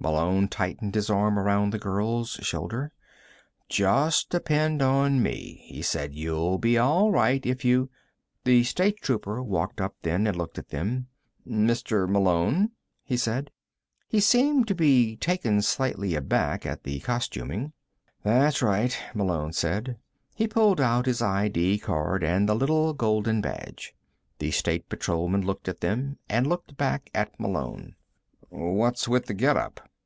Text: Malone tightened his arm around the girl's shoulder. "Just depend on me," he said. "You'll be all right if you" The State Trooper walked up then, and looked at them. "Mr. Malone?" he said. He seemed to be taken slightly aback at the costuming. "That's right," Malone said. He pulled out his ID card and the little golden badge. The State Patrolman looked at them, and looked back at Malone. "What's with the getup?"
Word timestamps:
Malone 0.00 0.46
tightened 0.46 0.94
his 0.94 1.10
arm 1.10 1.36
around 1.36 1.72
the 1.72 1.78
girl's 1.78 2.34
shoulder. 2.40 2.92
"Just 3.68 4.30
depend 4.30 4.80
on 4.80 5.20
me," 5.20 5.60
he 5.66 5.82
said. 5.82 6.14
"You'll 6.14 6.56
be 6.56 6.78
all 6.78 7.10
right 7.10 7.44
if 7.44 7.64
you" 7.64 7.90
The 8.44 8.62
State 8.62 9.02
Trooper 9.02 9.42
walked 9.42 9.80
up 9.80 9.96
then, 10.02 10.28
and 10.28 10.36
looked 10.38 10.56
at 10.56 10.68
them. 10.68 11.08
"Mr. 11.44 12.08
Malone?" 12.08 12.70
he 13.02 13.16
said. 13.16 13.50
He 14.06 14.20
seemed 14.20 14.68
to 14.68 14.74
be 14.76 15.16
taken 15.16 15.62
slightly 15.62 16.14
aback 16.14 16.64
at 16.64 16.84
the 16.84 17.00
costuming. 17.00 17.72
"That's 18.22 18.62
right," 18.62 18.96
Malone 19.14 19.52
said. 19.52 19.98
He 20.32 20.46
pulled 20.46 20.80
out 20.80 21.06
his 21.06 21.20
ID 21.20 21.78
card 21.80 22.22
and 22.22 22.48
the 22.48 22.54
little 22.54 22.94
golden 22.94 23.40
badge. 23.40 23.96
The 24.38 24.52
State 24.52 24.88
Patrolman 24.88 25.44
looked 25.44 25.68
at 25.68 25.80
them, 25.80 26.18
and 26.28 26.46
looked 26.46 26.76
back 26.76 27.10
at 27.12 27.38
Malone. 27.40 27.96
"What's 28.48 29.06
with 29.08 29.26
the 29.26 29.34
getup?" 29.34 29.80